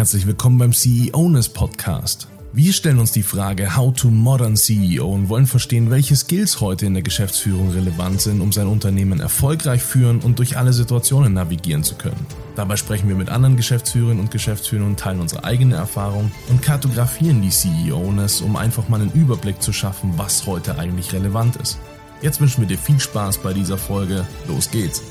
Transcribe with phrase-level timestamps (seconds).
[0.00, 2.26] Herzlich willkommen beim CEOness Podcast.
[2.54, 6.86] Wir stellen uns die Frage How to Modern CEO und wollen verstehen, welche Skills heute
[6.86, 11.84] in der Geschäftsführung relevant sind, um sein Unternehmen erfolgreich führen und durch alle Situationen navigieren
[11.84, 12.16] zu können.
[12.56, 17.42] Dabei sprechen wir mit anderen Geschäftsführerinnen und Geschäftsführern und teilen unsere eigene Erfahrung und kartografieren
[17.42, 21.78] die CEOness, um einfach mal einen Überblick zu schaffen, was heute eigentlich relevant ist.
[22.22, 24.26] Jetzt wünschen wir dir viel Spaß bei dieser Folge.
[24.48, 25.02] Los geht's!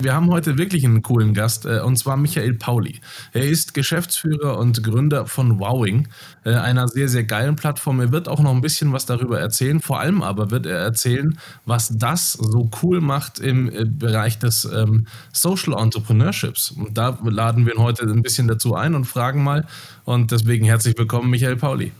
[0.00, 3.00] Wir haben heute wirklich einen coolen Gast, äh, und zwar Michael Pauli.
[3.32, 6.08] Er ist Geschäftsführer und Gründer von Wowing,
[6.44, 8.00] äh, einer sehr, sehr geilen Plattform.
[8.00, 9.80] Er wird auch noch ein bisschen was darüber erzählen.
[9.80, 14.64] Vor allem aber wird er erzählen, was das so cool macht im äh, Bereich des
[14.64, 16.72] ähm, Social Entrepreneurships.
[16.72, 19.66] Und da laden wir ihn heute ein bisschen dazu ein und fragen mal.
[20.04, 21.92] Und deswegen herzlich willkommen, Michael Pauli.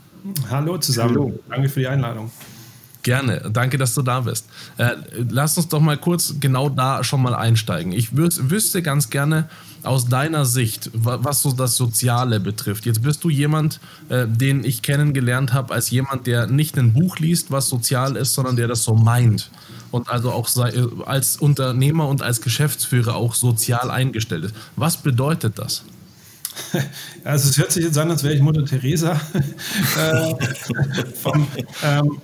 [0.49, 1.11] Hallo zusammen.
[1.11, 1.39] Hallo.
[1.49, 2.29] Danke für die Einladung.
[3.05, 4.47] Gerne, danke, dass du da bist.
[4.77, 4.95] Äh,
[5.29, 7.91] lass uns doch mal kurz genau da schon mal einsteigen.
[7.91, 9.47] Ich wüsste ganz gerne
[9.83, 12.87] aus deiner Sicht, was so das Soziale betrifft.
[12.87, 13.79] Jetzt bist du jemand,
[14.09, 18.33] äh, den ich kennengelernt habe, als jemand, der nicht ein Buch liest, was sozial ist,
[18.33, 19.51] sondern der das so meint.
[19.91, 20.49] Und also auch
[21.05, 24.55] als Unternehmer und als Geschäftsführer auch sozial eingestellt ist.
[24.77, 25.83] Was bedeutet das?
[27.23, 29.11] Also es hört sich jetzt an, als wäre ich Mutter Teresa.
[29.99, 30.35] äh,
[31.21, 31.47] vom,
[31.83, 32.21] ähm,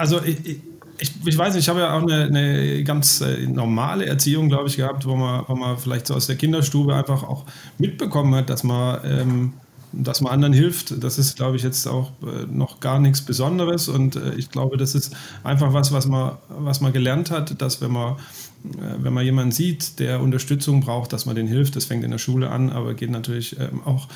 [0.00, 0.60] also ich,
[0.98, 4.68] ich, ich, weiß nicht, ich habe ja auch eine, eine ganz äh, normale Erziehung, glaube
[4.68, 7.44] ich, gehabt, wo man, wo man vielleicht so aus der Kinderstube einfach auch
[7.78, 9.52] mitbekommen hat, dass man, ähm,
[9.92, 11.02] dass man anderen hilft.
[11.02, 13.88] Das ist, glaube ich, jetzt auch äh, noch gar nichts Besonderes.
[13.88, 17.80] Und äh, ich glaube, das ist einfach was, was man, was man gelernt hat, dass
[17.80, 18.16] wenn man
[18.62, 21.76] wenn man jemanden sieht, der Unterstützung braucht, dass man den hilft.
[21.76, 24.08] Das fängt in der Schule an, aber geht natürlich ähm, auch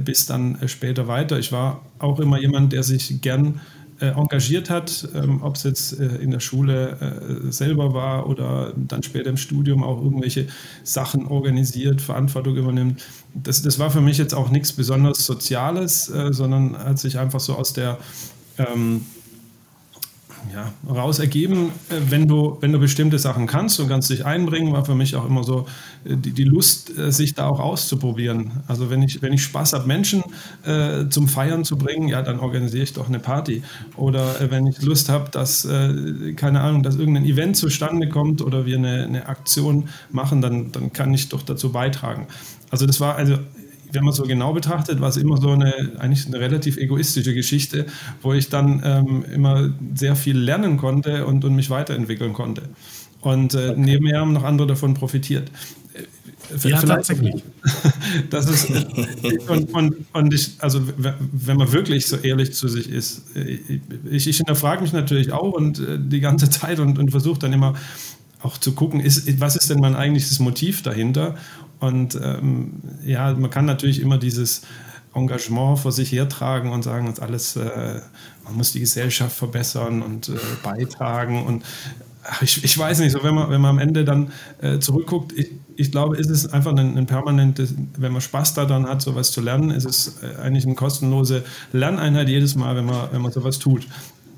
[0.00, 1.38] bis dann später weiter.
[1.38, 3.60] Ich war auch immer jemand, der sich gern
[4.10, 9.02] engagiert hat, ähm, ob es jetzt äh, in der Schule äh, selber war oder dann
[9.02, 10.46] später im Studium auch irgendwelche
[10.82, 13.04] Sachen organisiert, Verantwortung übernimmt.
[13.34, 17.40] Das, das war für mich jetzt auch nichts besonders Soziales, äh, sondern hat sich einfach
[17.40, 17.98] so aus der
[18.58, 19.06] ähm,
[20.52, 24.72] ja, raus ergeben, äh, wenn du, wenn du bestimmte Sachen kannst und kannst dich einbringen,
[24.72, 25.66] war für mich auch immer so
[26.04, 28.62] äh, die, die Lust, äh, sich da auch auszuprobieren.
[28.66, 30.22] Also wenn ich, wenn ich Spaß habe, Menschen
[30.64, 33.62] äh, zum Feiern zu bringen, ja, dann organisiere ich doch eine Party.
[33.96, 38.42] Oder äh, wenn ich Lust habe, dass, äh, keine Ahnung, dass irgendein Event zustande kommt
[38.42, 42.26] oder wir eine, eine Aktion machen, dann, dann kann ich doch dazu beitragen.
[42.70, 43.38] Also das war also
[43.92, 47.86] wenn man so genau betrachtet, war es immer so eine, eigentlich eine relativ egoistische Geschichte,
[48.22, 52.62] wo ich dann ähm, immer sehr viel lernen konnte und, und mich weiterentwickeln konnte.
[53.20, 53.80] Und äh, okay.
[53.80, 55.50] nebenher haben noch andere davon profitiert.
[56.64, 57.42] Ja, tatsächlich.
[58.30, 58.68] Das ist,
[59.48, 63.58] und, und, und ich, also wenn man wirklich so ehrlich zu sich ist, äh,
[64.10, 67.52] ich, ich hinterfrage mich natürlich auch und äh, die ganze Zeit und, und versuche dann
[67.52, 67.74] immer
[68.42, 71.36] auch zu gucken, ist, was ist denn mein eigentliches Motiv dahinter?
[71.82, 74.62] Und ähm, ja, man kann natürlich immer dieses
[75.14, 78.00] Engagement vor sich hertragen und sagen, das alles, äh,
[78.44, 80.32] man muss die Gesellschaft verbessern und äh,
[80.62, 81.44] beitragen.
[81.44, 81.64] Und
[82.40, 85.50] ich, ich weiß nicht, so wenn man, wenn man am Ende dann äh, zurückguckt, ich,
[85.74, 89.40] ich glaube, ist es einfach ein, ein permanentes, wenn man Spaß daran hat, sowas zu
[89.40, 93.58] lernen, ist es äh, eigentlich eine kostenlose Lerneinheit jedes Mal, wenn man, wenn man sowas
[93.58, 93.88] tut.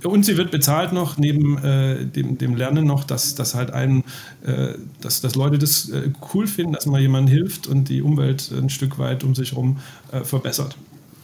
[0.05, 4.05] Und sie wird bezahlt noch neben äh, dem, dem, Lernen noch, dass, dass halt einen,
[4.45, 8.51] äh, dass, dass Leute das äh, cool finden, dass man jemandem hilft und die Umwelt
[8.53, 9.79] ein Stück weit um sich herum
[10.13, 10.77] äh, verbessert.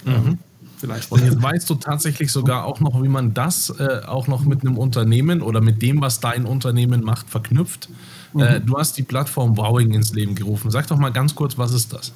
[0.04, 0.38] Mhm.
[0.78, 1.12] Vielleicht.
[1.12, 4.62] Und jetzt weißt du tatsächlich sogar auch noch, wie man das äh, auch noch mit
[4.62, 7.90] einem Unternehmen oder mit dem, was dein Unternehmen macht, verknüpft.
[8.34, 8.66] Äh, mhm.
[8.66, 10.70] du hast die Plattform Wowing ins Leben gerufen.
[10.70, 12.12] Sag doch mal ganz kurz, was ist das?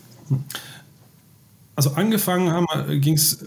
[1.76, 2.66] Also angefangen
[3.02, 3.44] ging es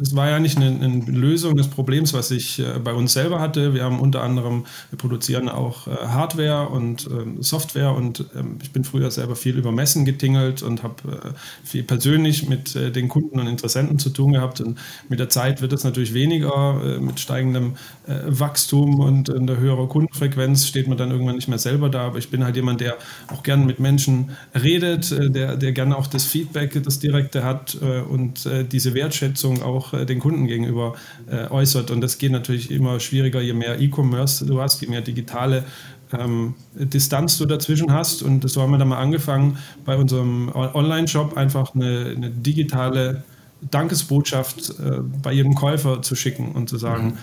[0.00, 3.40] es war ja nicht eine, eine, Lösung des Problems, was ich äh, bei uns selber
[3.40, 3.72] hatte.
[3.72, 8.72] Wir haben unter anderem, wir produzieren auch äh, Hardware und äh, Software und ähm, ich
[8.72, 11.30] bin früher selber viel über Messen getingelt und habe äh,
[11.64, 14.60] viel persönlich mit äh, den Kunden und Interessenten zu tun gehabt.
[14.60, 14.78] Und
[15.08, 16.80] mit der Zeit wird es natürlich weniger.
[16.84, 17.74] Äh, mit steigendem
[18.06, 22.06] Wachstum und einer höheren Kundenfrequenz steht man dann irgendwann nicht mehr selber da.
[22.06, 22.96] Aber ich bin halt jemand, der
[23.28, 27.76] auch gerne mit Menschen redet, der, der gerne auch das Feedback, das Direkte hat
[28.08, 30.94] und diese Wertschätzung auch auch äh, den Kunden gegenüber
[31.26, 31.90] äh, äußert.
[31.90, 35.64] Und das geht natürlich immer schwieriger, je mehr E-Commerce du hast, je mehr digitale
[36.12, 38.22] ähm, Distanz du dazwischen hast.
[38.22, 43.24] Und so haben wir dann mal angefangen, bei unserem Online-Shop einfach eine, eine, digitale
[43.70, 47.16] Dankesbotschaft äh, bei jedem Käufer zu schicken und zu sagen,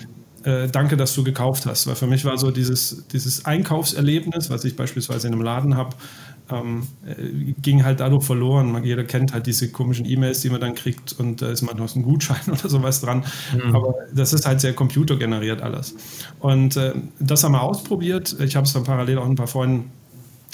[0.44, 0.50] mhm.
[0.50, 1.86] äh, danke, dass du gekauft hast.
[1.86, 5.94] Weil für mich war so dieses, dieses Einkaufserlebnis, was ich beispielsweise in einem Laden habe,
[6.52, 8.72] ähm, äh, ging halt dadurch verloren.
[8.72, 11.88] Man, jeder kennt halt diese komischen E-Mails, die man dann kriegt und da ist manchmal
[11.94, 13.24] ein Gutschein oder sowas dran.
[13.54, 13.74] Mhm.
[13.74, 15.94] Aber das ist halt sehr computergeneriert alles.
[16.40, 18.36] Und äh, das haben wir ausprobiert.
[18.40, 19.90] Ich habe es dann parallel auch ein paar Freunden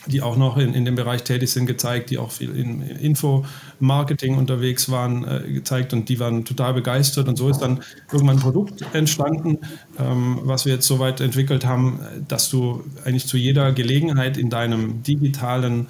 [0.06, 4.36] die auch noch in, in dem Bereich tätig sind, gezeigt, die auch viel in Info-Marketing
[4.36, 7.28] unterwegs waren, äh, gezeigt und die waren total begeistert.
[7.28, 7.82] Und so ist dann
[8.12, 9.58] irgendwann ein Produkt entstanden,
[9.98, 14.50] ähm, was wir jetzt so weit entwickelt haben, dass du eigentlich zu jeder Gelegenheit in
[14.50, 15.86] deinem digitalen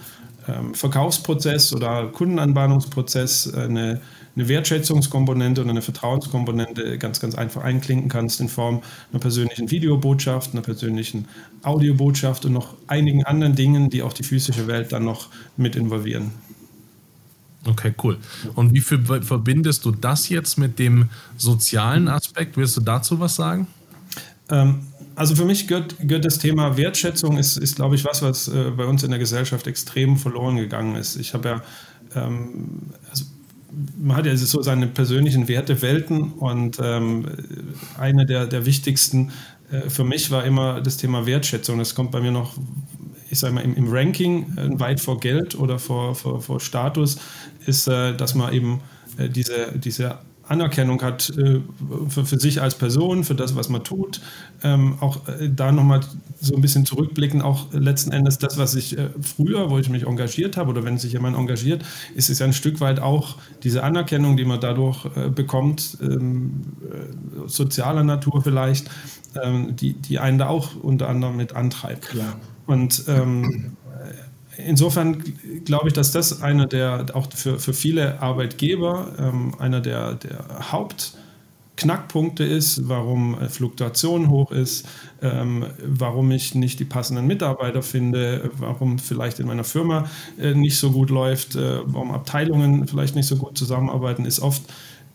[0.49, 4.01] ähm, Verkaufsprozess oder Kundenanbahnungsprozess eine
[4.37, 10.53] eine Wertschätzungskomponente und eine Vertrauenskomponente ganz, ganz einfach einklinken kannst in Form einer persönlichen Videobotschaft,
[10.53, 11.27] einer persönlichen
[11.63, 16.33] Audiobotschaft und noch einigen anderen Dingen, die auch die physische Welt dann noch mit involvieren.
[17.65, 18.19] Okay, cool.
[18.55, 22.57] Und wie viel verbindest du das jetzt mit dem sozialen Aspekt?
[22.57, 23.67] Willst du dazu was sagen?
[24.49, 24.87] Ähm,
[25.17, 28.71] also für mich gehört, gehört, das Thema Wertschätzung, ist, ist glaube ich, was, was äh,
[28.77, 31.17] bei uns in der Gesellschaft extrem verloren gegangen ist.
[31.17, 31.63] Ich habe ja,
[32.15, 33.25] ähm, also
[33.99, 37.27] man hat ja so seine persönlichen Wertewelten und ähm,
[37.99, 39.33] eine der, der wichtigsten
[39.71, 41.79] äh, für mich war immer das Thema Wertschätzung.
[41.79, 42.55] Das kommt bei mir noch,
[43.31, 47.19] ich sage mal, im, im Ranking äh, weit vor Geld oder vor, vor, vor Status,
[47.67, 48.81] ist, äh, dass man eben
[49.19, 50.19] äh, diese, diese
[50.49, 51.61] Anerkennung hat äh,
[52.09, 54.21] für, für, sich als Person, für das, was man tut.
[54.63, 56.01] Ähm, auch äh, da nochmal
[56.41, 60.07] so ein bisschen zurückblicken, auch letzten Endes das, was ich äh, früher, wo ich mich
[60.07, 61.85] engagiert habe oder wenn sich jemand engagiert,
[62.15, 66.63] ist es ja ein Stück weit auch diese Anerkennung, die man dadurch äh, bekommt, ähm,
[66.83, 68.91] äh, sozialer Natur vielleicht,
[69.43, 72.09] ähm, die, die einen da auch unter anderem mit antreibt.
[72.09, 72.37] Klar.
[72.67, 73.77] Und ähm,
[74.57, 75.23] insofern
[75.65, 80.73] glaube ich, dass das einer der, auch für, für viele Arbeitgeber, ähm, einer der, der
[80.73, 84.89] Hauptknackpunkte ist, warum Fluktuation hoch ist,
[85.23, 90.09] ähm, warum ich nicht die passenden Mitarbeiter finde, warum vielleicht in meiner Firma
[90.39, 94.63] äh, nicht so gut läuft, äh, warum Abteilungen vielleicht nicht so gut zusammenarbeiten, ist oft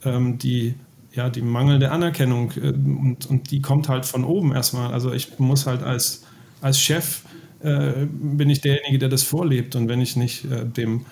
[0.03, 0.75] ähm, die
[1.13, 4.93] ja, die mangelnde Anerkennung äh, und, und die kommt halt von oben erstmal.
[4.93, 6.23] Also ich muss halt als,
[6.61, 7.23] als Chef
[7.63, 9.75] äh, bin ich derjenige, der das vorlebt.
[9.75, 11.05] Und wenn ich nicht äh, dem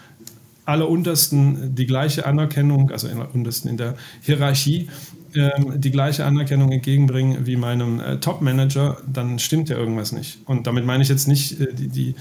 [0.65, 4.87] Alleruntersten die gleiche Anerkennung, also untersten in der Hierarchie,
[5.35, 10.39] ähm, die gleiche Anerkennung entgegenbringe wie meinem äh, Top-Manager, dann stimmt ja irgendwas nicht.
[10.45, 12.15] Und damit meine ich jetzt nicht äh, die, die,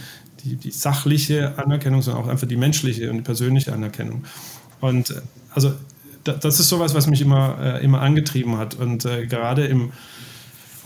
[0.44, 4.24] die, die, sachliche Anerkennung, sondern auch einfach die menschliche und die persönliche Anerkennung.
[4.80, 5.14] Und
[5.54, 5.72] also
[6.24, 8.74] das ist sowas, was mich immer, immer angetrieben hat.
[8.74, 9.92] Und gerade im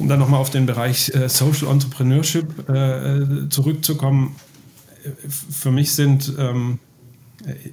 [0.02, 4.34] um dann nochmal auf den Bereich äh, Social Entrepreneurship äh, zurückzukommen,
[5.50, 6.78] für mich sind, ähm,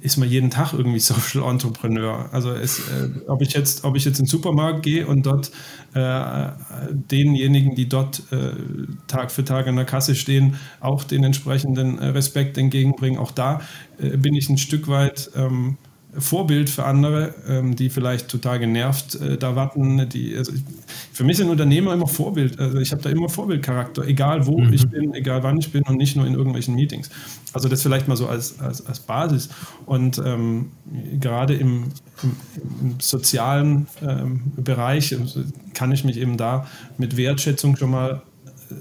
[0.02, 2.28] ist man jeden Tag irgendwie Social Entrepreneur.
[2.32, 5.50] Also es, äh, ob, ich jetzt, ob ich jetzt in den Supermarkt gehe und dort
[5.94, 6.48] äh,
[6.90, 8.52] denjenigen, die dort äh,
[9.06, 13.60] Tag für Tag an der Kasse stehen, auch den entsprechenden äh, Respekt entgegenbringen, auch da
[13.98, 15.30] bin ich ein Stück weit...
[15.34, 15.76] Ähm,
[16.18, 20.08] Vorbild für andere, ähm, die vielleicht total genervt äh, da warten.
[20.08, 20.62] Die, also ich,
[21.12, 22.58] für mich sind Unternehmer immer Vorbild.
[22.58, 24.72] Also ich habe da immer Vorbildcharakter, egal wo mhm.
[24.72, 27.10] ich bin, egal wann ich bin und nicht nur in irgendwelchen Meetings.
[27.52, 29.50] Also das vielleicht mal so als, als, als Basis.
[29.86, 30.72] Und ähm,
[31.20, 31.84] gerade im,
[32.22, 32.36] im,
[32.80, 36.66] im sozialen ähm, Bereich also kann ich mich eben da
[36.98, 38.22] mit Wertschätzung schon mal
[38.70, 38.74] äh,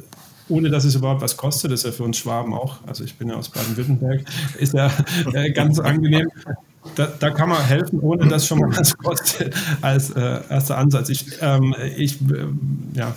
[0.52, 3.16] ohne dass es überhaupt was kostet, das ist ja für uns Schwaben auch, also ich
[3.20, 4.26] bin ja aus Baden-Württemberg,
[4.58, 4.92] ist ja
[5.32, 6.28] äh, ganz angenehm,
[7.00, 8.70] da, da, kann man helfen, ohne dass schon mal
[9.02, 11.08] kostet, als äh, erster Ansatz.
[11.08, 12.46] Ich, ähm, ich äh,
[12.94, 13.16] ja,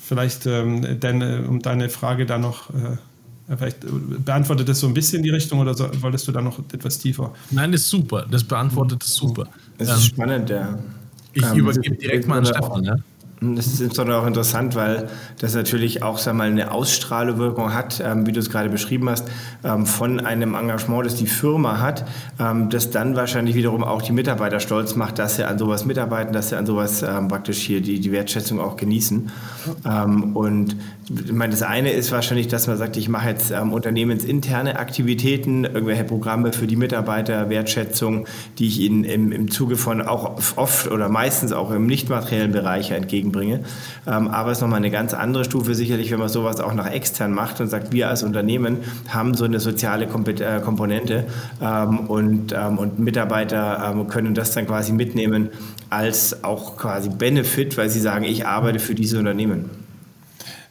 [0.00, 3.78] vielleicht, ähm, denn, äh, um deine Frage da noch, äh, vielleicht
[4.24, 7.32] beantwortet das so ein bisschen die Richtung oder so, wolltest du da noch etwas tiefer?
[7.52, 9.46] Nein, das ist super, das beantwortet es super.
[9.78, 10.78] Es ist ähm, spannend, ja.
[11.34, 12.96] Ich ähm, übergebe direkt mal an Stefan, ja.
[13.40, 15.08] Das ist insbesondere auch interessant, weil
[15.40, 19.28] das natürlich auch sag mal, eine Ausstrahlewirkung hat, ähm, wie du es gerade beschrieben hast,
[19.62, 22.04] ähm, von einem Engagement, das die Firma hat,
[22.40, 26.32] ähm, das dann wahrscheinlich wiederum auch die Mitarbeiter stolz macht, dass sie an sowas mitarbeiten,
[26.32, 29.30] dass sie an sowas ähm, praktisch hier die, die Wertschätzung auch genießen.
[29.86, 30.74] Ähm, und
[31.08, 35.64] ich meine, das eine ist wahrscheinlich, dass man sagt, ich mache jetzt ähm, unternehmensinterne Aktivitäten,
[35.64, 38.26] irgendwelche Programme für die Mitarbeiter, Wertschätzung,
[38.58, 42.52] die ich ihnen im, im Zuge von auch oft oder meistens auch im nicht materiellen
[42.52, 42.92] Bereich
[43.28, 43.60] entgegenbringe.
[44.06, 46.90] Ähm, aber es ist nochmal eine ganz andere Stufe sicherlich, wenn man sowas auch nach
[46.90, 51.26] extern macht und sagt, wir als Unternehmen haben so eine soziale äh, Komponente
[51.60, 55.48] ähm, und, ähm, und Mitarbeiter können das dann quasi mitnehmen
[55.90, 59.70] als auch quasi Benefit, weil sie sagen, ich arbeite für diese Unternehmen.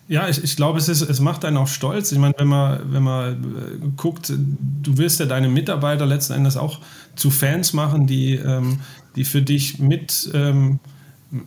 [0.09, 2.13] Ja, ich, ich glaube, es, ist, es macht einen auch stolz.
[2.13, 6.55] Ich meine, wenn man, wenn man äh, guckt, du wirst ja deine Mitarbeiter letzten Endes
[6.55, 6.79] auch
[7.15, 8.79] zu Fans machen, die, ähm,
[9.15, 10.79] die für dich mit, ähm,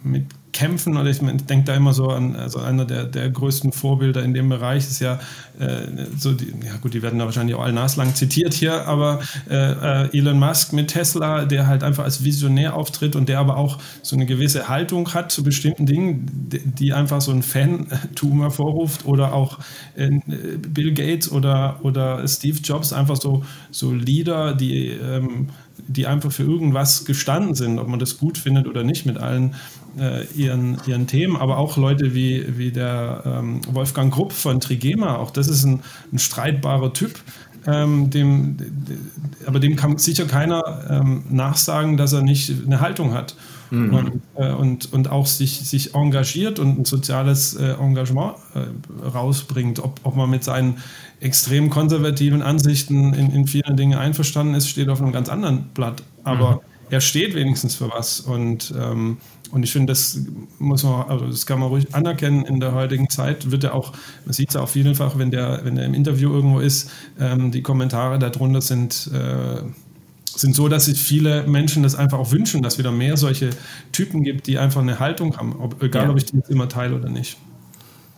[0.03, 0.27] mit
[0.61, 0.99] kämpfen.
[0.99, 4.35] Oder ich, ich denke da immer so an, also einer der, der größten Vorbilder in
[4.35, 5.19] dem Bereich ist ja
[5.59, 5.87] äh,
[6.19, 9.55] so, die, ja gut, die werden da wahrscheinlich auch all naslang zitiert hier, aber äh,
[10.05, 13.79] äh, Elon Musk mit Tesla, der halt einfach als Visionär auftritt und der aber auch
[14.03, 19.07] so eine gewisse Haltung hat zu bestimmten Dingen, die, die einfach so ein Fantum hervorruft
[19.07, 19.59] oder auch
[19.97, 25.49] äh, Bill Gates oder, oder Steve Jobs, einfach so, so Leader, die ähm,
[25.87, 29.55] die einfach für irgendwas gestanden sind, ob man das gut findet oder nicht mit allen
[29.99, 35.17] äh, ihren, ihren Themen, aber auch Leute wie, wie der ähm, Wolfgang Grupp von Trigema,
[35.17, 35.81] auch das ist ein,
[36.13, 37.19] ein streitbarer Typ,
[37.67, 38.57] ähm, dem,
[39.47, 43.37] aber dem kann sicher keiner ähm, nachsagen, dass er nicht eine Haltung hat
[43.71, 43.95] mhm.
[43.95, 49.79] und, äh, und, und auch sich, sich engagiert und ein soziales äh, Engagement äh, rausbringt.
[49.79, 50.79] Ob, ob man mit seinen
[51.21, 56.03] extrem konservativen Ansichten in, in vielen Dingen einverstanden ist, steht auf einem ganz anderen Blatt.
[56.25, 56.61] Aber mhm.
[56.91, 59.19] er steht wenigstens für was und ähm,
[59.53, 60.19] und ich finde, das
[60.59, 63.51] muss man, also das kann man ruhig anerkennen in der heutigen Zeit.
[63.51, 63.93] Wird ja auch,
[64.25, 67.51] man sieht es ja auch vielfach, wenn der, wenn der im Interview irgendwo ist, ähm,
[67.51, 69.63] die Kommentare darunter sind, äh,
[70.37, 73.51] sind so, dass sich viele Menschen das einfach auch wünschen, dass wieder mehr solche
[73.93, 76.11] Typen gibt, die einfach eine Haltung haben, ob, egal ja.
[76.11, 77.37] ob ich die jetzt immer teile oder nicht.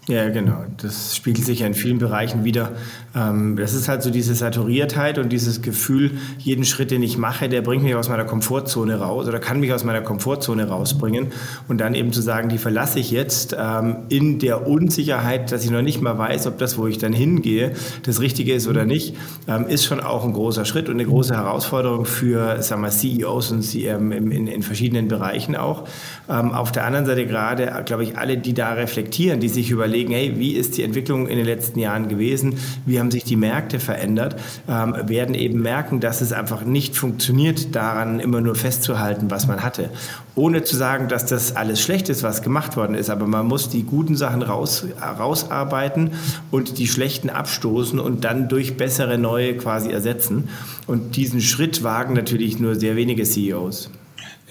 [0.09, 0.64] Ja, genau.
[0.78, 2.73] Das spiegelt sich ja in vielen Bereichen wieder.
[3.14, 7.49] Ähm, das ist halt so diese Saturiertheit und dieses Gefühl, jeden Schritt, den ich mache,
[7.49, 11.28] der bringt mich aus meiner Komfortzone raus oder kann mich aus meiner Komfortzone rausbringen.
[11.68, 15.71] Und dann eben zu sagen, die verlasse ich jetzt ähm, in der Unsicherheit, dass ich
[15.71, 19.14] noch nicht mal weiß, ob das, wo ich dann hingehe, das Richtige ist oder nicht,
[19.47, 23.52] ähm, ist schon auch ein großer Schritt und eine große Herausforderung für sagen wir, CEOs
[23.52, 25.87] und in, in verschiedenen Bereichen auch.
[26.26, 30.13] Auf der anderen Seite gerade, glaube ich, alle, die da reflektieren, die sich überlegen, überlegen,
[30.13, 32.55] hey, wie ist die Entwicklung in den letzten Jahren gewesen,
[32.87, 34.37] wie haben sich die Märkte verändert,
[34.69, 39.63] ähm, werden eben merken, dass es einfach nicht funktioniert, daran immer nur festzuhalten, was man
[39.63, 39.91] hatte.
[40.35, 43.69] Ohne zu sagen, dass das alles schlecht ist, was gemacht worden ist, aber man muss
[43.69, 44.87] die guten Sachen raus,
[45.19, 46.13] rausarbeiten
[46.51, 50.49] und die schlechten abstoßen und dann durch bessere neue quasi ersetzen.
[50.87, 53.91] Und diesen Schritt wagen natürlich nur sehr wenige CEOs.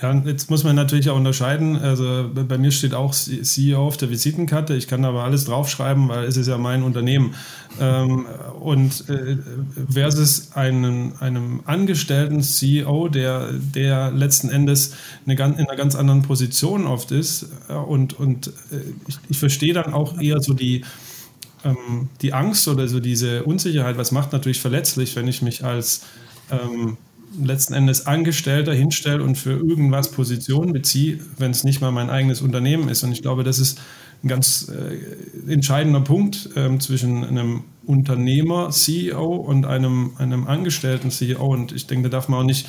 [0.01, 1.77] Ja, jetzt muss man natürlich auch unterscheiden.
[1.77, 4.74] Also bei mir steht auch CEO auf der Visitenkarte.
[4.74, 7.36] Ich kann aber alles draufschreiben, weil es ist ja mein Unternehmen.
[7.79, 8.25] Ähm,
[8.60, 9.38] und äh,
[9.88, 14.96] versus einem, einem angestellten CEO, der, der letzten Endes
[15.27, 17.50] eine, in einer ganz anderen Position oft ist.
[17.67, 20.84] Und, und äh, ich, ich verstehe dann auch eher so die,
[21.63, 24.00] ähm, die Angst oder so diese Unsicherheit.
[24.00, 26.01] Was macht natürlich verletzlich, wenn ich mich als
[26.50, 26.98] ähm,
[27.40, 32.42] letzten Endes Angestellter hinstelle und für irgendwas Position beziehe, wenn es nicht mal mein eigenes
[32.42, 33.04] Unternehmen ist.
[33.04, 33.80] Und ich glaube, das ist
[34.24, 41.46] ein ganz äh, entscheidender Punkt ähm, zwischen einem Unternehmer, CEO und einem, einem Angestellten CEO.
[41.46, 42.68] Und ich denke, da darf man auch nicht,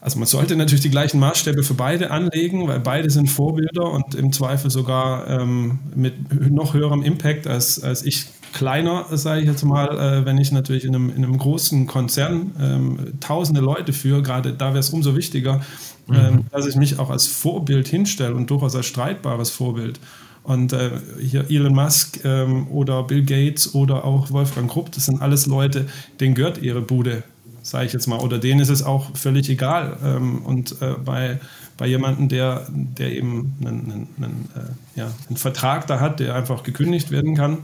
[0.00, 4.14] also man sollte natürlich die gleichen Maßstäbe für beide anlegen, weil beide sind Vorbilder und
[4.14, 9.64] im Zweifel sogar ähm, mit noch höherem Impact als, als ich kleiner, sage ich jetzt
[9.64, 14.22] mal, äh, wenn ich natürlich in einem, in einem großen Konzern ähm, tausende Leute führe,
[14.22, 15.60] gerade da wäre es umso wichtiger,
[16.06, 16.14] mhm.
[16.14, 20.00] ähm, dass ich mich auch als Vorbild hinstelle und durchaus als streitbares Vorbild.
[20.42, 20.90] Und äh,
[21.20, 25.86] hier Elon Musk ähm, oder Bill Gates oder auch Wolfgang Krupp, das sind alles Leute,
[26.18, 27.22] denen gehört ihre Bude,
[27.62, 28.18] sage ich jetzt mal.
[28.18, 29.98] Oder denen ist es auch völlig egal.
[30.02, 31.40] Ähm, und äh, bei,
[31.76, 36.34] bei jemandem, der, der eben einen, einen, einen, äh, ja, einen Vertrag da hat, der
[36.34, 37.58] einfach gekündigt werden kann,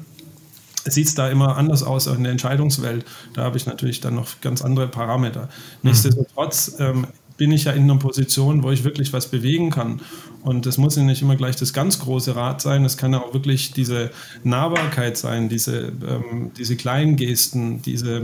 [0.87, 3.05] sieht es da immer anders aus in der Entscheidungswelt.
[3.35, 5.43] Da habe ich natürlich dann noch ganz andere Parameter.
[5.43, 5.90] Mhm.
[5.90, 10.00] Nichtsdestotrotz ähm, bin ich ja in einer Position, wo ich wirklich was bewegen kann.
[10.43, 13.21] Und das muss ja nicht immer gleich das ganz große Rad sein, es kann ja
[13.21, 14.11] auch wirklich diese
[14.45, 18.23] Nahbarkeit sein, diese, ähm, diese kleinen Gesten, diese,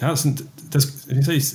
[0.00, 1.54] ja, sind, das, ich,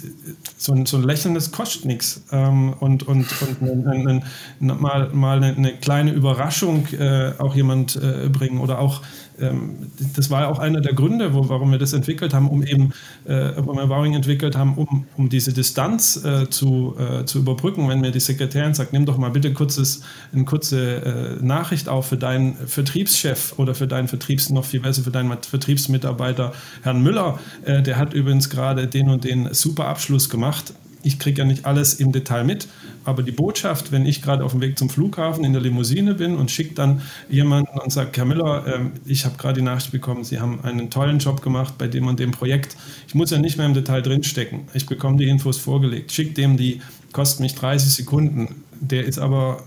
[0.67, 2.21] so, ein, so ein Lächeln, das kostet nichts.
[2.31, 4.23] Ähm, und und, und ein, ein,
[4.59, 9.01] mal, mal eine, eine, kleine Überraschung äh, auch jemand äh, bringen oder auch
[9.39, 12.91] ähm, das war auch einer der Gründe, wo, warum wir das entwickelt haben, um eben,
[13.25, 17.87] äh, warum wir Wowing entwickelt haben, um, um diese Distanz äh, zu, äh, zu überbrücken.
[17.87, 20.01] Wenn mir die Sekretärin sagt, nimm doch mal bitte kurzes,
[20.33, 25.03] eine kurze äh, Nachricht auf für deinen Vertriebschef oder für deinen Vertriebs, noch viel besser
[25.03, 30.56] für deinen Vertriebsmitarbeiter, Herrn Müller, der hat übrigens gerade den und den super Abschluss gemacht
[31.03, 32.67] ich kriege ja nicht alles im Detail mit,
[33.05, 36.35] aber die Botschaft, wenn ich gerade auf dem Weg zum Flughafen in der Limousine bin
[36.35, 40.25] und schicke dann jemanden und sagt, Herr Müller, äh, ich habe gerade die Nachricht bekommen,
[40.25, 42.75] Sie haben einen tollen Job gemacht bei dem und dem Projekt.
[43.07, 44.67] Ich muss ja nicht mehr im Detail drinstecken.
[44.73, 46.11] Ich bekomme die Infos vorgelegt.
[46.11, 46.81] Schick dem die,
[47.13, 48.63] kostet mich 30 Sekunden.
[48.81, 49.63] Der ist aber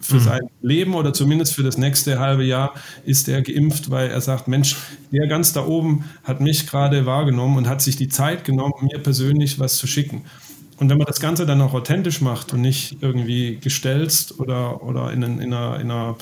[0.00, 0.20] für mhm.
[0.20, 4.48] sein Leben oder zumindest für das nächste halbe Jahr ist er geimpft, weil er sagt,
[4.48, 4.76] Mensch,
[5.12, 8.98] der ganz da oben hat mich gerade wahrgenommen und hat sich die Zeit genommen, mir
[8.98, 10.24] persönlich was zu schicken.
[10.78, 15.12] Und wenn man das Ganze dann auch authentisch macht und nicht irgendwie gestelzt oder, oder
[15.12, 16.16] in, in, einer, in einer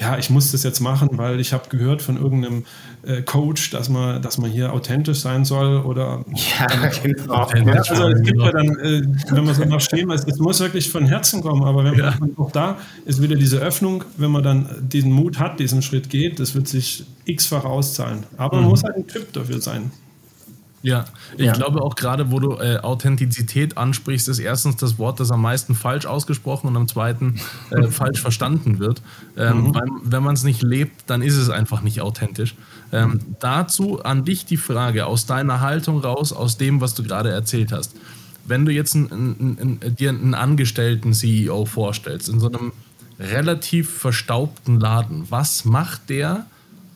[0.00, 2.64] ja, ich muss das jetzt machen, weil ich habe gehört von irgendeinem
[3.02, 6.66] äh, Coach, dass man, dass man hier authentisch sein soll oder ja,
[7.02, 7.48] genau.
[7.54, 10.60] Ja, also es gibt ja dann, äh, wenn man so nach Schema ist, es muss
[10.60, 12.14] wirklich von Herzen kommen, aber wenn ja.
[12.18, 16.08] man auch da ist wieder diese Öffnung, wenn man dann diesen Mut hat, diesen Schritt
[16.08, 18.24] geht, das wird sich x-fach auszahlen.
[18.38, 18.70] Aber man mhm.
[18.70, 19.90] muss halt ein Typ dafür sein.
[20.82, 21.04] Ja,
[21.36, 21.52] ich ja.
[21.52, 25.74] glaube auch gerade, wo du äh, Authentizität ansprichst, ist erstens das Wort, das am meisten
[25.74, 27.38] falsch ausgesprochen und am zweiten
[27.70, 29.02] äh, falsch verstanden wird.
[29.36, 29.74] Ähm, mhm.
[29.74, 32.54] weil, wenn man es nicht lebt, dann ist es einfach nicht authentisch.
[32.92, 37.30] Ähm, dazu an dich die Frage aus deiner Haltung raus, aus dem, was du gerade
[37.30, 37.94] erzählt hast.
[38.46, 42.72] Wenn du jetzt ein, ein, ein, dir einen angestellten CEO vorstellst, in so einem
[43.18, 46.46] relativ verstaubten Laden, was macht der?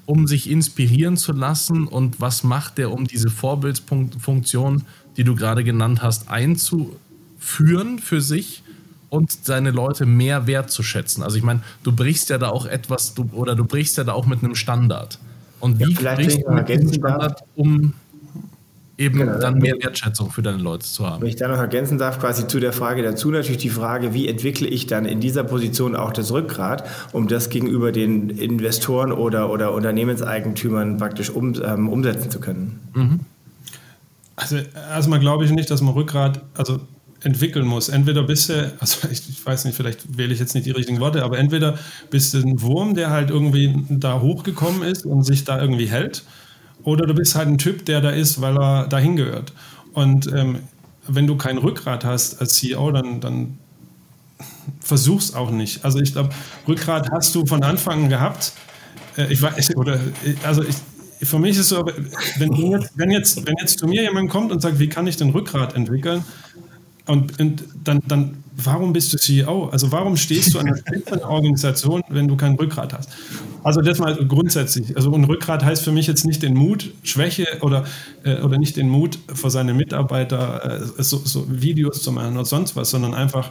[0.07, 4.83] Um sich inspirieren zu lassen und was macht er, um diese Vorbildsfunktion,
[5.17, 8.63] die du gerade genannt hast, einzuführen für sich
[9.09, 11.23] und seine Leute mehr wertzuschätzen?
[11.23, 14.13] Also ich meine, du brichst ja da auch etwas du, oder du brichst ja da
[14.13, 15.19] auch mit einem Standard.
[15.61, 17.95] Und wie ja, brichst du mit diesem Standard, um
[18.97, 21.23] eben genau, dann mehr Wertschätzung für deine Leute zu haben.
[21.23, 24.29] Wenn ich da noch ergänzen darf, quasi zu der Frage dazu natürlich die Frage, wie
[24.29, 29.51] entwickle ich dann in dieser Position auch das Rückgrat, um das gegenüber den Investoren oder,
[29.51, 32.81] oder Unternehmenseigentümern praktisch um, ähm, umsetzen zu können.
[32.95, 33.21] Mhm.
[34.37, 34.57] Also
[34.91, 36.81] erstmal glaube ich nicht, dass man Rückgrat also
[37.23, 37.89] entwickeln muss.
[37.89, 41.01] Entweder bist du, also ich, ich, weiß nicht, vielleicht wähle ich jetzt nicht die richtigen
[41.01, 41.79] Worte, aber entweder
[42.11, 46.23] bist du ein Wurm, der halt irgendwie da hochgekommen ist und sich da irgendwie hält
[46.85, 49.53] oder du bist halt ein Typ, der da ist, weil er dahin gehört.
[49.93, 50.61] Und ähm,
[51.07, 53.59] wenn du kein Rückgrat hast als CEO, dann, dann
[54.81, 55.85] versuch's auch nicht.
[55.85, 56.31] Also ich glaube,
[56.69, 58.53] Rückgrat hast du von Anfang an gehabt.
[59.17, 59.99] Äh, ich weiß, oder,
[60.45, 60.77] also ich,
[61.23, 61.85] für mich ist so,
[62.39, 65.17] wenn jetzt, wenn, jetzt, wenn jetzt zu mir jemand kommt und sagt, wie kann ich
[65.17, 66.25] den Rückgrat entwickeln,
[67.07, 69.69] und, und dann, dann, warum bist du CEO?
[69.69, 73.11] Also warum stehst du an der Spitze einer Organisation, wenn du kein Rückgrat hast?
[73.63, 74.97] Also das mal grundsätzlich.
[74.97, 77.85] Also ein Rückgrat heißt für mich jetzt nicht den Mut, Schwäche oder,
[78.25, 82.45] äh, oder nicht den Mut vor seine Mitarbeiter äh, so, so Videos zu machen oder
[82.45, 83.51] sonst was, sondern einfach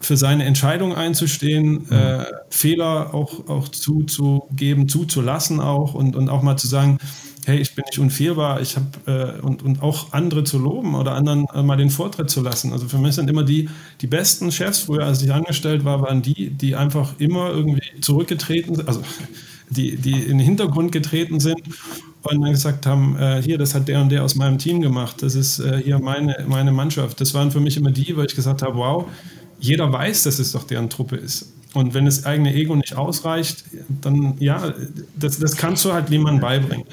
[0.00, 6.56] für seine Entscheidung einzustehen, äh, Fehler auch, auch zuzugeben, zuzulassen auch und, und auch mal
[6.56, 6.98] zu sagen,
[7.46, 11.12] hey, ich bin nicht unfehlbar, ich habe äh, und, und auch andere zu loben oder
[11.12, 12.72] anderen äh, mal den Vortritt zu lassen.
[12.72, 13.68] Also für mich sind immer die,
[14.00, 18.74] die besten Chefs früher, als ich angestellt war, waren die, die einfach immer irgendwie zurückgetreten
[18.76, 19.02] sind, also
[19.70, 21.60] die, die in den Hintergrund getreten sind
[22.22, 25.22] und dann gesagt haben, äh, hier, das hat der und der aus meinem Team gemacht,
[25.22, 27.20] das ist äh, hier meine, meine Mannschaft.
[27.20, 29.06] Das waren für mich immer die, weil ich gesagt habe, wow,
[29.58, 31.52] jeder weiß, dass es doch deren Truppe ist.
[31.74, 33.64] Und wenn das eigene Ego nicht ausreicht,
[34.00, 34.72] dann ja,
[35.18, 36.86] das, das kannst du halt niemandem beibringen.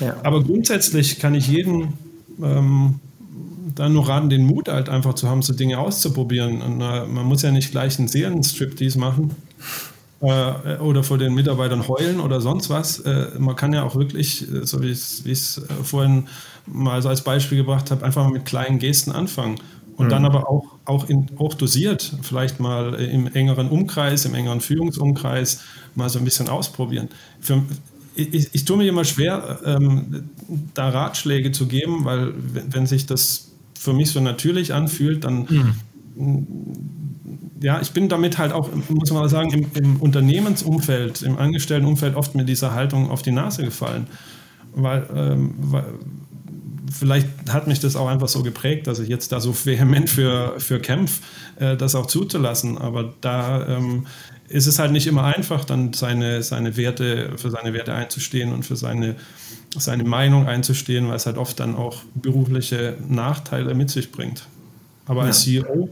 [0.00, 0.16] Ja.
[0.22, 1.94] Aber grundsätzlich kann ich jeden
[2.42, 3.00] ähm,
[3.74, 6.62] dann nur raten, den Mut halt einfach zu haben, so Dinge auszuprobieren.
[6.62, 9.32] Und äh, man muss ja nicht gleich einen Seelenstriptease machen
[10.20, 13.00] äh, oder vor den Mitarbeitern heulen oder sonst was.
[13.00, 16.28] Äh, man kann ja auch wirklich, äh, so wie ich es äh, vorhin
[16.66, 19.56] mal so als Beispiel gebracht habe, einfach mal mit kleinen Gesten anfangen.
[19.96, 20.10] Und mhm.
[20.10, 25.60] dann aber auch, auch, in, auch dosiert, vielleicht mal im engeren Umkreis, im engeren Führungsumkreis
[25.94, 27.08] mal so ein bisschen ausprobieren.
[27.40, 27.62] Für,
[28.16, 30.30] ich, ich tue mir immer schwer, ähm,
[30.74, 32.32] da Ratschläge zu geben, weil
[32.68, 35.74] wenn, sich das für mich so natürlich anfühlt, dann
[36.16, 36.76] mhm.
[37.60, 42.14] ja, ich bin damit halt auch, muss man mal sagen, im, im Unternehmensumfeld, im Angestelltenumfeld
[42.14, 44.06] oft mit dieser Haltung auf die Nase gefallen.
[44.74, 45.84] Weil, ähm, weil
[46.92, 50.54] vielleicht hat mich das auch einfach so geprägt, dass ich jetzt da so vehement für,
[50.58, 51.22] für kämpfe,
[51.56, 52.78] äh, das auch zuzulassen.
[52.78, 54.06] Aber da ähm,
[54.48, 58.64] ist es halt nicht immer einfach, dann seine, seine Werte, für seine Werte einzustehen und
[58.64, 59.16] für seine,
[59.76, 64.46] seine Meinung einzustehen, weil es halt oft dann auch berufliche Nachteile mit sich bringt.
[65.06, 65.28] Aber ja.
[65.28, 65.90] als CEO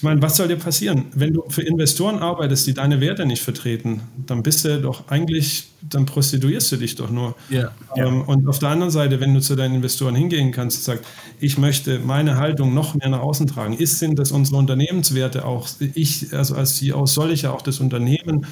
[0.00, 1.08] ich meine, was soll dir passieren?
[1.14, 5.72] Wenn du für Investoren arbeitest, die deine Werte nicht vertreten, dann bist du doch eigentlich,
[5.82, 7.34] dann prostituierst du dich doch nur.
[7.50, 7.72] Ja.
[7.96, 11.04] Ähm, und auf der anderen Seite, wenn du zu deinen Investoren hingehen kannst und sagst,
[11.38, 15.68] ich möchte meine Haltung noch mehr nach außen tragen, ist, sind das unsere Unternehmenswerte auch?
[15.92, 18.46] Ich, also als CEO soll ich ja auch das Unternehmen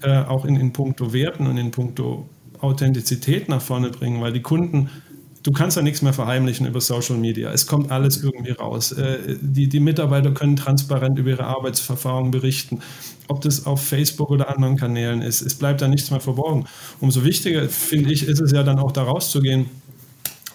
[0.00, 4.40] äh, auch in, in puncto Werten und in puncto Authentizität nach vorne bringen, weil die
[4.40, 4.88] Kunden
[5.44, 7.52] du kannst ja nichts mehr verheimlichen über Social Media.
[7.52, 8.92] Es kommt alles irgendwie raus.
[8.92, 12.80] Äh, die, die Mitarbeiter können transparent über ihre Arbeitsverfahren berichten,
[13.28, 15.42] ob das auf Facebook oder anderen Kanälen ist.
[15.42, 16.64] Es bleibt da nichts mehr verborgen.
[17.00, 19.66] Umso wichtiger, finde ich, ist es ja dann auch da rauszugehen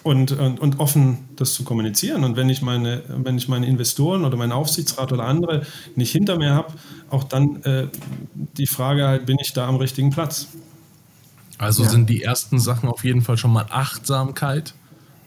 [0.02, 2.24] und, und, und offen das zu kommunizieren.
[2.24, 6.36] Und wenn ich meine, wenn ich meine Investoren oder meinen Aufsichtsrat oder andere nicht hinter
[6.36, 6.72] mir habe,
[7.10, 7.86] auch dann äh,
[8.56, 10.48] die Frage halt, bin ich da am richtigen Platz?
[11.58, 11.90] Also ja.
[11.90, 14.74] sind die ersten Sachen auf jeden Fall schon mal Achtsamkeit,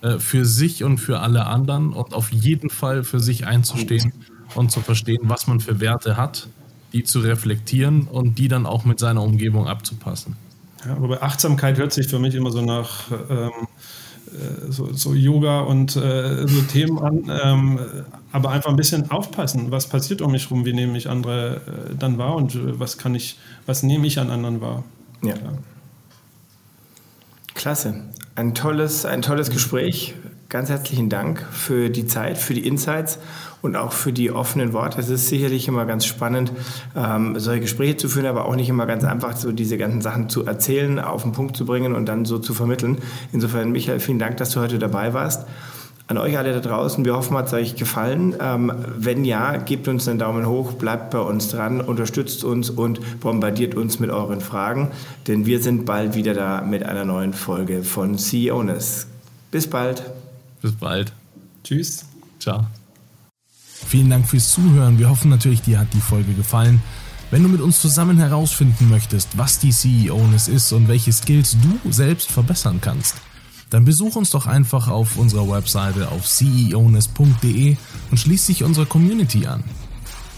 [0.04, 4.12] äh, für sich und für alle anderen und auf jeden Fall für sich einzustehen
[4.54, 6.50] und zu verstehen, was man für Werte hat,
[6.92, 10.36] die zu reflektieren und die dann auch mit seiner Umgebung abzupassen.
[10.86, 13.52] Ja, aber Achtsamkeit hört sich für mich immer so nach ähm,
[14.28, 17.80] äh, so, so, Yoga und äh, so Themen an, ähm,
[18.34, 21.62] aber einfach ein bisschen aufpassen, was passiert um mich rum, wie nehme ich andere
[21.92, 24.84] äh, dann wahr und äh, was kann ich, was nehme ich an anderen wahr.
[25.22, 25.36] Ja.
[25.36, 25.54] ja.
[27.64, 27.94] Klasse.
[28.36, 30.16] Ein tolles, ein tolles Gespräch.
[30.50, 33.20] Ganz herzlichen Dank für die Zeit, für die Insights
[33.62, 35.00] und auch für die offenen Worte.
[35.00, 36.52] Es ist sicherlich immer ganz spannend,
[36.94, 40.28] ähm, solche Gespräche zu führen, aber auch nicht immer ganz einfach, so diese ganzen Sachen
[40.28, 42.98] zu erzählen, auf den Punkt zu bringen und dann so zu vermitteln.
[43.32, 45.48] Insofern, Michael, vielen Dank, dass du heute dabei warst.
[46.08, 48.36] An euch alle da draußen, wir hoffen, hat es euch gefallen.
[48.40, 53.22] Ähm, wenn ja, gebt uns einen Daumen hoch, bleibt bei uns dran, unterstützt uns und
[53.22, 54.92] bombardiert uns mit euren Fragen,
[55.28, 59.08] denn wir sind bald wieder da mit einer neuen Folge von CEOness.
[59.50, 60.04] Bis bald.
[60.62, 61.14] Bis bald.
[61.64, 62.06] Tschüss.
[62.40, 62.66] Ciao.
[63.88, 65.00] Vielen Dank fürs Zuhören.
[65.00, 66.82] Wir hoffen natürlich, dir hat die Folge gefallen.
[67.32, 71.92] Wenn du mit uns zusammen herausfinden möchtest, was die CEOness ist und welche Skills du
[71.92, 73.16] selbst verbessern kannst,
[73.74, 77.76] dann besuch uns doch einfach auf unserer Webseite auf ceoness.de
[78.12, 79.64] und schließ dich unserer Community an.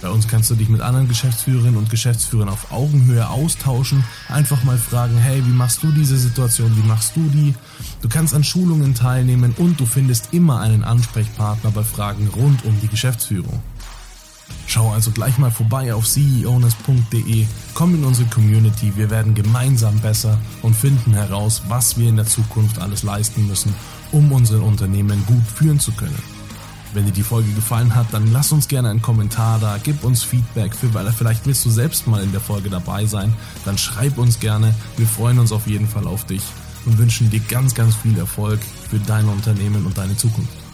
[0.02, 4.78] Bei uns kannst du dich mit anderen Geschäftsführerinnen und Geschäftsführern auf Augenhöhe austauschen, einfach mal
[4.78, 7.54] fragen, hey, wie machst du diese Situation, wie machst du die?
[8.02, 12.80] Du kannst an Schulungen teilnehmen und du findest immer einen Ansprechpartner bei Fragen rund um
[12.80, 13.62] die Geschäftsführung.
[14.68, 20.40] Schau also gleich mal vorbei auf ceowness.de, komm in unsere Community, wir werden gemeinsam besser
[20.62, 23.74] und finden heraus, was wir in der Zukunft alles leisten müssen,
[24.12, 26.18] um unsere Unternehmen gut führen zu können.
[26.94, 30.24] Wenn dir die Folge gefallen hat, dann lass uns gerne einen Kommentar da, gib uns
[30.24, 33.34] Feedback, für, weil vielleicht willst du selbst mal in der Folge dabei sein,
[33.66, 36.42] dann schreib uns gerne, wir freuen uns auf jeden Fall auf dich
[36.86, 40.65] und wünschen dir ganz, ganz viel Erfolg für dein Unternehmen und deine Zukunft.